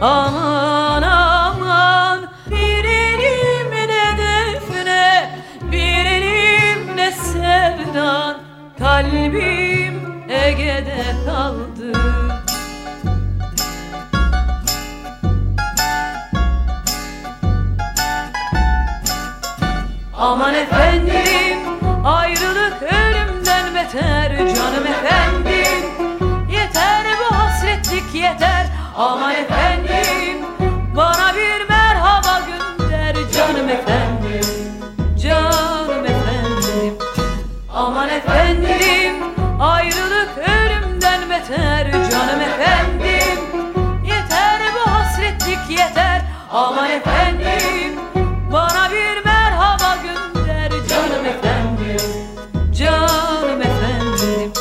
aman 0.00 1.02
aman. 1.02 2.20
Bir 2.50 2.84
elimde 2.84 4.18
defne 4.18 5.30
bir 5.62 6.04
elimde 6.06 7.12
sevdan. 7.12 8.36
Kalbim 8.78 9.94
Ege'de 10.28 11.04
aman 46.58 46.90
efendim 46.90 48.00
Bana 48.52 48.90
bir 48.90 49.24
merhaba 49.24 49.96
gönder. 50.02 50.70
Canım 50.88 51.26
efendim 51.26 51.96
Canım 52.78 53.60
efendim. 53.60 54.52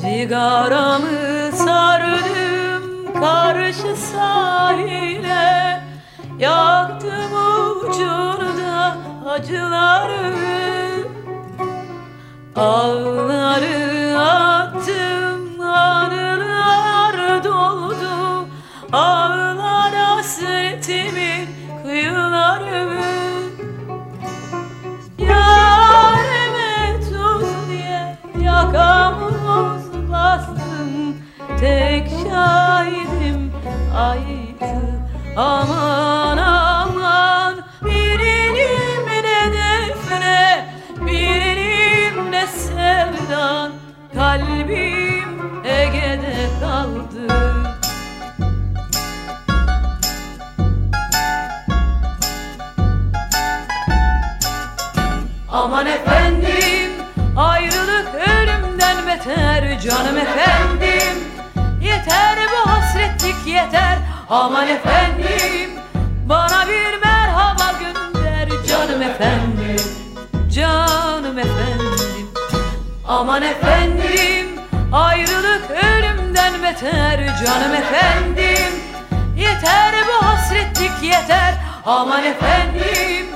Sigaramı 0.00 1.52
sardım 1.52 3.12
karşı 3.20 3.96
sahile. 3.96 5.80
Yaktım 6.38 7.32
ucunda 7.82 8.96
acıları. 9.30 10.36
Ağları 12.56 13.95
hasretimin 20.86 21.48
kıyıları 21.82 22.88
Yareme 25.18 27.00
tuz 27.00 27.68
diye 27.70 28.18
yakamız 28.40 30.10
bastım 30.12 31.16
Tek 31.60 32.08
şahidim 32.08 33.52
aydı 33.96 34.76
aman 35.36 35.75
beter 59.26 59.80
canım 59.80 60.18
efendim. 60.18 61.18
Yeter 61.82 62.38
bu 62.52 62.70
hasretlik 62.70 63.46
yeter 63.46 63.98
aman 64.30 64.68
efendim. 64.68 65.70
Bana 66.28 66.68
bir 66.68 67.04
merhaba 67.04 67.72
gönder 67.80 68.48
canım 68.68 69.02
efendim. 69.02 69.86
Canım 70.54 71.38
efendim. 71.38 72.28
Aman 73.08 73.42
efendim 73.42 74.60
ayrılık 74.92 75.70
ölümden 75.70 76.62
beter 76.62 77.26
canım 77.26 77.74
efendim. 77.74 78.72
Yeter 79.36 79.94
bu 80.08 80.26
hasretlik 80.26 81.02
yeter 81.02 81.54
Aman 81.86 82.24
efendim. 82.24 83.26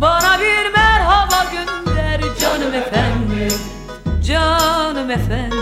Bana 0.00 0.40
bir 0.40 0.74
merhaba 0.74 1.44
gönder 1.52 2.20
Canım 2.40 2.74
efendim 2.74 3.81
Canım 4.26 5.10
efendim 5.10 5.58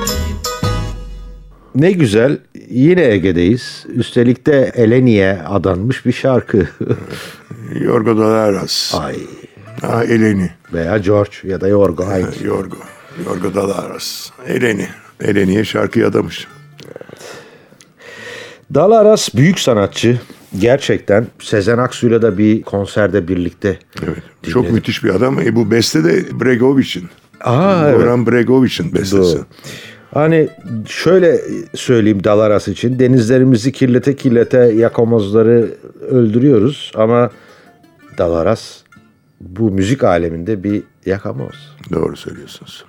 Ne 1.74 1.92
güzel. 1.92 2.38
Yine 2.70 3.04
Ege'deyiz. 3.04 3.86
Üstelik 3.88 4.46
de 4.46 4.72
Eleni'ye 4.74 5.42
adanmış 5.42 6.06
bir 6.06 6.12
şarkı. 6.12 6.68
Yorgo 7.80 8.18
Dalaras. 8.18 8.94
Ay. 8.94 9.16
Ha, 9.80 10.04
Eleni. 10.04 10.50
Veya 10.72 10.98
George 10.98 11.36
ya 11.44 11.60
da 11.60 11.68
Yorgo. 11.68 12.06
Aynı. 12.06 12.28
Yorgo. 12.44 12.76
Yorgo 13.26 13.54
Dalaras. 13.54 14.30
Eleni. 14.46 14.86
Eleni'ye 15.20 15.64
şarkıyı 15.64 16.06
adamış. 16.06 16.46
Dalaras 18.74 19.34
büyük 19.34 19.58
sanatçı. 19.58 20.20
Gerçekten 20.58 21.26
Sezen 21.38 21.78
Aksu'yla 21.78 22.22
da 22.22 22.38
bir 22.38 22.62
konserde 22.62 23.28
birlikte. 23.28 23.78
Evet. 24.02 24.22
Çok 24.52 24.70
müthiş 24.70 25.04
bir 25.04 25.10
adam. 25.10 25.40
E, 25.40 25.56
bu 25.56 25.70
beste 25.70 26.04
de 26.04 26.40
Bregovic'in. 26.40 27.08
Aa 27.41 27.89
evet. 27.89 27.99
Orhan 27.99 28.27
Bregovic'in 28.27 28.93
bestesi. 28.93 29.37
Doğru. 29.37 29.45
Hani 30.13 30.49
şöyle 30.87 31.41
söyleyeyim 31.75 32.23
Dalaras 32.23 32.67
için. 32.67 32.99
Denizlerimizi 32.99 33.71
kirlete 33.71 34.15
kirlete 34.15 34.57
yakamozları 34.59 35.67
öldürüyoruz 36.09 36.91
ama 36.95 37.29
Dalaras 38.17 38.83
bu 39.41 39.71
müzik 39.71 40.03
aleminde 40.03 40.63
bir 40.63 40.83
yakamoz. 41.05 41.75
Doğru 41.91 42.15
söylüyorsunuz. 42.17 42.85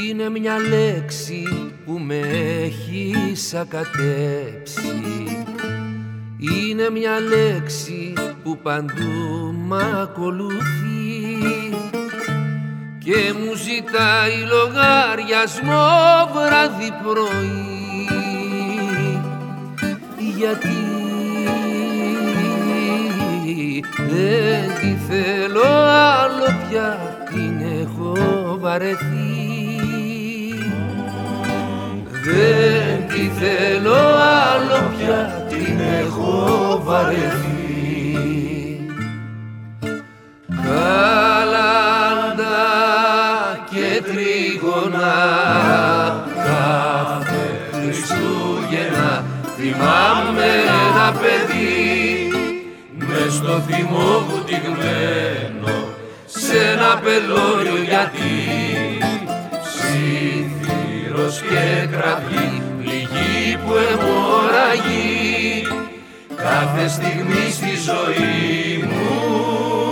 Είναι 0.00 0.28
μια 0.28 0.58
λέξη 0.58 1.44
που 1.84 1.98
με 1.98 2.20
έχει 2.64 3.14
σακατέψει 3.34 4.96
Είναι 6.40 6.90
μια 6.90 7.20
λέξη 7.20 8.12
που 8.42 8.58
παντού 8.62 9.54
μ' 9.68 9.72
ακολουθεί 10.02 11.69
Και 13.03 13.33
μου 13.33 13.53
ζητάει 13.55 14.37
λογαριασμό 14.49 15.87
βράδυ 16.33 16.91
πρωί. 17.03 18.09
Γιατί 20.37 20.67
δεν 24.09 24.69
τη 24.79 24.95
θέλω 25.07 25.67
άλλο 26.21 26.45
πια 26.69 27.17
την 27.29 27.61
έχω 27.81 28.13
βαρεθεί. 28.59 29.39
Δεν 32.25 33.07
τη 33.07 33.29
θέλω 33.39 33.93
άλλο 33.93 34.91
πια 34.97 35.45
την 35.49 35.79
έχω 35.79 36.81
βαρεθεί 36.85 37.60
Καλάντα 40.63 42.57
και 43.69 44.01
τρίγωνα 44.03 45.13
κάθε 46.35 47.45
Χριστούγεννα 47.71 49.23
θυμάμαι 49.55 50.49
ένα 50.89 51.07
παιδί. 51.11 52.31
Μες 52.97 53.33
στο 53.33 53.63
θυμό 53.67 54.25
βουτυγμένο 54.29 55.75
σε 56.25 56.57
ένα 56.57 56.99
πελώριο 57.03 57.77
γιατί. 57.83 58.37
Ψήθυρος 59.63 61.41
και 61.41 61.87
κραυγή 61.91 62.61
πληγή 62.77 63.57
που 63.65 63.73
αιμορραγεί 63.73 65.67
κάθε 66.35 66.87
στιγμή 66.87 67.51
στη 67.51 67.75
ζωή 67.85 68.83
μου 68.83 69.90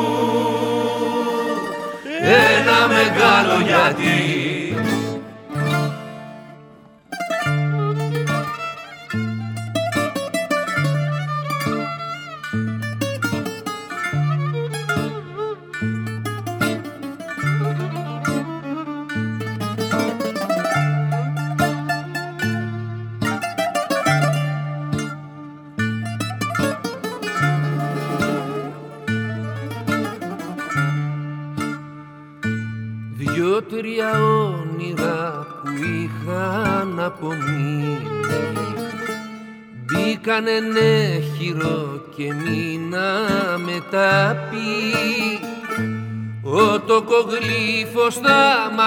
ένα 2.22 2.88
μεγάλο 2.88 3.62
γιατί 3.66 4.59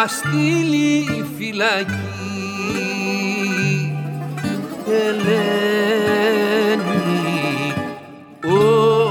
θα 0.05 0.09
μας 0.09 0.17
στείλει 0.17 1.25
φυλακή. 1.39 1.93
Ελένη, 5.09 6.03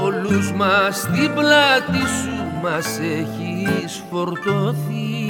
όλους 0.02 0.52
μας 0.52 0.96
στην 0.96 1.34
πλάτη 1.34 1.98
σου 1.98 2.52
μας 2.62 2.98
έχεις 2.98 4.02
φορτωθεί. 4.10 5.28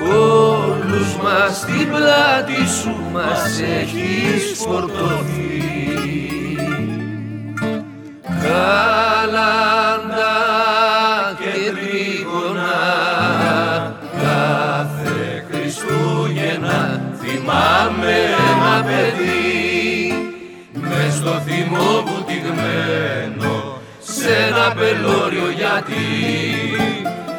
Όλους 0.00 1.16
μας 1.22 1.56
στην 1.56 1.88
πλάτη 1.88 2.68
σου 2.82 2.96
μας 3.12 3.60
έχεις 3.60 4.58
φορτωθεί. 4.58 5.60
Καλάντα 8.42 9.89
μες 21.59 21.59
στο 21.59 21.59
θυμό 21.59 22.03
βουτυγμένο 22.05 23.53
σε 23.99 24.29
ένα 24.47 24.75
πελώριο 24.79 25.49
γιατί 25.57 26.05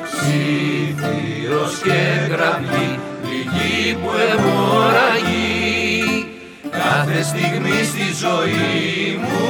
ψήθυρος 0.05 1.73
και 1.85 2.01
κραυγή 2.33 2.99
πληγή 3.23 3.95
που 3.95 4.11
αιμορραγεί 4.29 6.27
κάθε 6.71 7.23
στιγμή 7.23 7.79
στη 7.85 8.07
ζωή 8.23 9.19
μου 9.21 9.47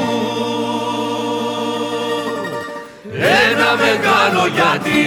ένα 3.18 3.70
μεγάλο 3.84 4.46
γιατί 4.54 5.04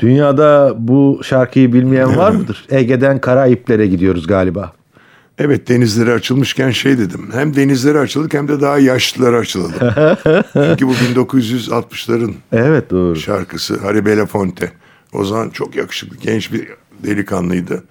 Dünyada 0.00 0.74
bu 0.78 1.20
şarkıyı 1.24 1.72
bilmeyen 1.72 2.16
var 2.16 2.30
mıdır? 2.30 2.66
Ege'den 2.70 3.20
Karayiplere 3.20 3.86
gidiyoruz 3.86 4.26
galiba. 4.26 4.72
Evet 5.39 5.67
denizleri 5.69 6.11
açılmışken 6.11 6.71
şey 6.71 6.97
dedim. 6.97 7.29
Hem 7.33 7.55
denizleri 7.55 7.99
açıldık 7.99 8.33
hem 8.33 8.47
de 8.47 8.61
daha 8.61 8.79
yaşlıları 8.79 9.37
açılalım. 9.37 9.73
Çünkü 10.53 10.87
bu 10.87 10.93
1960'ların 10.93 12.33
Evet 12.51 12.89
doğru. 12.91 13.15
şarkısı 13.15 13.79
Harry 13.79 14.05
Belafonte. 14.05 14.71
O 15.13 15.23
zaman 15.25 15.49
çok 15.49 15.75
yakışıklı 15.75 16.17
genç 16.17 16.53
bir 16.53 16.67
delikanlıydı. 17.03 17.83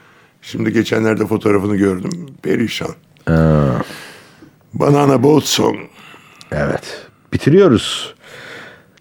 Şimdi 0.42 0.72
geçenlerde 0.72 1.26
fotoğrafını 1.26 1.76
gördüm. 1.76 2.10
Perişan. 2.42 2.90
Banana 4.74 5.22
Boat 5.22 5.44
Song. 5.44 5.76
Evet. 6.52 7.06
Bitiriyoruz. 7.32 8.14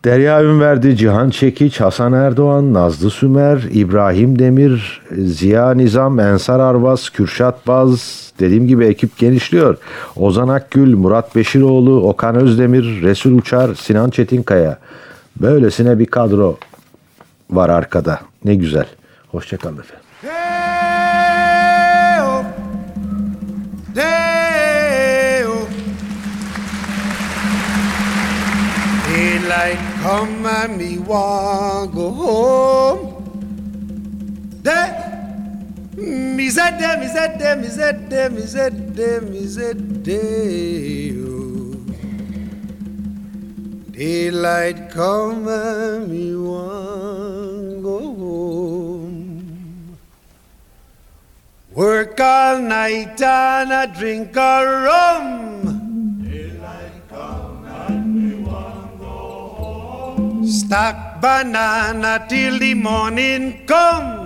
Derya 0.05 0.43
Ünverdi, 0.43 0.97
Cihan 0.97 1.29
Çekiç, 1.29 1.81
Hasan 1.81 2.13
Erdoğan, 2.13 2.73
Nazlı 2.73 3.09
Sümer, 3.09 3.63
İbrahim 3.71 4.39
Demir, 4.39 5.01
Ziya 5.11 5.73
Nizam, 5.73 6.19
Ensar 6.19 6.59
Arvas, 6.59 7.09
Kürşat 7.09 7.67
Baz, 7.67 8.31
dediğim 8.39 8.67
gibi 8.67 8.85
ekip 8.85 9.17
genişliyor. 9.17 9.77
Ozan 10.15 10.47
Akgül, 10.47 10.95
Murat 10.95 11.35
Beşiroğlu, 11.35 12.07
Okan 12.09 12.35
Özdemir, 12.35 13.01
Resul 13.01 13.37
Uçar, 13.37 13.75
Sinan 13.75 14.09
Çetinkaya. 14.09 14.77
Böylesine 15.41 15.99
bir 15.99 16.05
kadro 16.05 16.57
var 17.49 17.69
arkada. 17.69 18.19
Ne 18.45 18.55
güzel. 18.55 18.85
Hoşçakalın 19.31 19.77
efendim. 19.77 20.02
Oh. 29.55 29.59
Daylight 29.59 30.01
come 30.01 30.45
and 30.47 30.77
me 30.79 30.97
want 30.97 31.93
go 31.93 32.09
home. 32.09 33.13
De, 34.63 35.95
me 35.95 36.49
said 36.49 36.79
de, 36.79 36.97
me 36.97 37.07
said 37.07 37.37
de, 37.37 37.55
me 37.55 37.67
said 37.67 38.09
de, 38.09 38.29
me 38.31 38.41
said 38.41 38.95
de, 38.95 39.21
me 39.21 39.45
said 39.45 40.03
de. 40.03 41.13
Daylight 43.91 44.89
come 44.89 45.47
and 45.47 46.07
me 46.07 46.35
want 46.35 47.83
go 47.83 47.99
home. 47.99 49.97
Work 51.73 52.19
all 52.19 52.57
night 52.57 53.21
and 53.21 53.71
I 53.71 53.85
drink 53.85 54.35
a 54.35 54.65
rum. 54.65 55.72
Stack 60.45 61.21
banana 61.21 62.25
till 62.27 62.59
the 62.59 62.73
morning 62.73 63.65
come. 63.65 64.21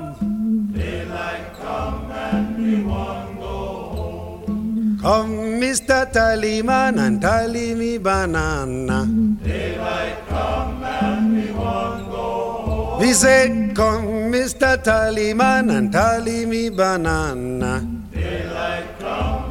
Come, 1.61 2.11
and 2.11 2.57
we 2.63 2.81
won't 2.81 3.39
go 3.39 3.57
home. 3.97 4.99
Come, 5.01 5.31
Mr. 5.59 6.09
Tallyman, 6.11 6.97
and 6.99 7.21
tally 7.21 7.75
me 7.75 7.97
banana. 7.97 9.05
Daylight 9.43 10.17
come 10.29 10.83
and 10.83 11.35
we 11.35 11.51
won't 11.51 12.09
go 12.09 12.27
home. 12.65 12.99
We 13.01 13.11
say, 13.13 13.71
come, 13.75 14.31
Mr. 14.31 14.81
Tallyman, 14.81 15.75
and 15.77 15.91
tally 15.91 16.45
me 16.45 16.69
banana. 16.69 17.85
Daylight 18.13 18.87
come 18.99 19.46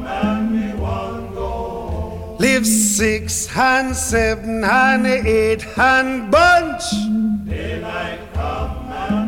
Live 2.39 2.67
six 2.67 3.47
hand, 3.47 3.95
seven 3.95 4.63
hand, 4.63 5.07
eight 5.07 5.61
hand 5.61 6.31
bunch. 6.31 6.83
Daylight 7.45 8.19
come 8.33 8.91
and 8.91 9.27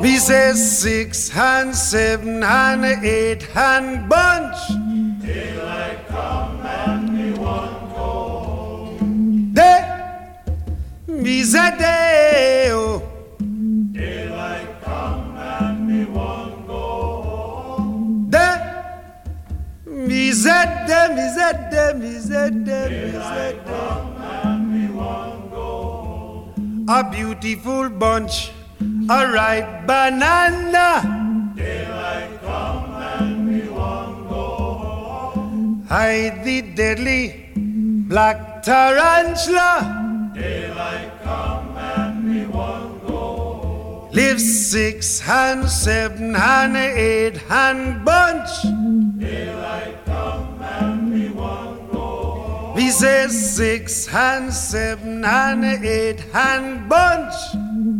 me 0.00 0.16
say 0.16 0.52
six 0.52 1.28
hand, 1.28 1.74
seven 1.74 2.40
hand, 2.42 2.84
eight 3.04 3.42
hand 3.42 4.08
bunch. 4.08 4.56
Daylight 5.20 6.06
come 6.06 6.60
and 6.64 7.12
me 7.12 7.32
want 7.38 7.90
go 7.90 7.96
home. 7.96 9.54
Day, 9.54 9.82
me 11.08 11.42
say 11.42 11.76
day, 11.78 12.68
oh. 12.70 13.07
Mizette, 20.48 21.12
Mizette, 21.14 21.94
Mizette, 22.00 22.80
Mizette. 22.88 23.68
A 26.88 27.10
beautiful 27.10 27.90
bunch, 27.90 28.50
a 29.10 29.30
ripe 29.30 29.86
banana. 29.86 31.52
Daylight 31.54 32.40
come 32.40 32.94
and 32.96 33.46
we 33.46 33.68
won't 33.68 34.28
go 34.30 34.46
home. 34.84 35.86
Hide 35.86 36.42
the 36.44 36.62
deadly 36.62 37.50
black 38.08 38.62
tarantula. 38.62 40.32
Daylight 40.34 41.10
come 41.24 41.76
and 41.76 42.24
we 42.24 42.46
won't 42.46 42.97
Live 44.10 44.40
six 44.40 45.20
hand, 45.20 45.68
seven 45.68 46.32
hand, 46.32 46.76
eight 46.76 47.36
hand 47.36 48.06
bunch. 48.06 48.62
Daylight 49.18 50.02
come 50.06 50.62
and 50.62 51.12
we 51.12 51.28
want 51.28 51.92
go. 51.92 52.72
We 52.74 52.88
say 52.90 53.28
six 53.28 54.06
hand, 54.06 54.52
seven 54.54 55.22
hand, 55.22 55.62
eight 55.84 56.20
hand 56.32 56.88
bunch. 56.88 57.34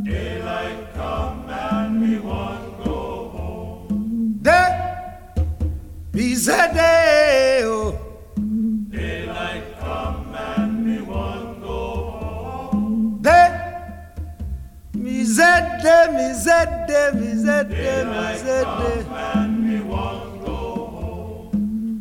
Daylight 0.03 0.95
come 0.95 1.47
and 1.51 2.01
we 2.01 2.19
want 2.19 2.85
go 2.85 3.29
home. 3.29 4.39
Day, 4.41 4.95
be 6.11 6.33
a 6.33 6.73
day, 6.73 7.61
oh. 7.65 7.99
Daylight 8.89 9.79
come 9.79 10.28
Mi 15.05 15.25
zede, 15.25 15.99
mi 16.17 16.27
zede, 16.45 17.03
mi 17.19 17.31
zede, 17.45 18.05
mi 18.11 18.23
zede. 18.45 18.93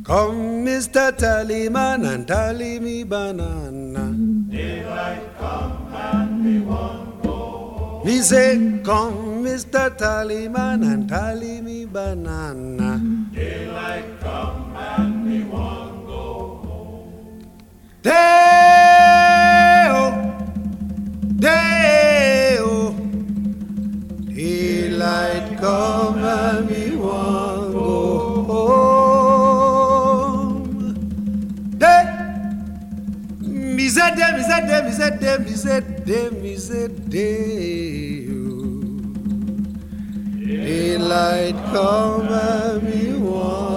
Come, 0.04 0.66
Mr. 0.66 1.12
Tallyman, 1.12 2.06
and 2.14 2.28
tally 2.28 2.80
me 2.80 3.04
banana. 3.04 4.06
Daylight 4.50 5.38
come 5.38 5.94
and 5.94 6.46
we 6.46 6.60
won't 6.62 7.22
go 7.24 7.30
home. 7.30 8.06
Me 8.06 8.22
say, 8.22 8.56
come, 8.86 9.44
Mr. 9.44 9.90
Tallyman, 9.98 10.82
and 10.92 11.10
tally 11.10 11.62
me 11.62 11.86
banana. 11.86 13.02
Daylight 13.34 14.20
come 14.22 14.76
and 14.76 15.26
we 15.26 15.44
won't 15.44 16.06
go 16.08 16.24
home. 16.64 17.52
Day, 18.02 19.88
oh, 19.90 20.12
day. 21.36 21.67
Come 25.58 26.24
and 26.24 26.70
me 26.70 26.96
want 26.96 27.74
go 27.74 28.44
home. 28.44 29.74
Day, 31.78 32.04
me 33.42 33.90
day, 33.90 34.12
me 34.16 34.16
day, 34.16 34.80
day, 35.20 35.40
day. 37.10 38.28
Daylight 40.48 41.56
come 41.74 42.28
and 42.28 42.84
me 42.84 43.14
want 43.18 43.77